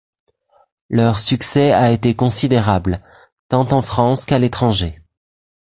[0.89, 3.01] Leur succès a été considérable,
[3.49, 4.99] tant en France qu’à l’étranger.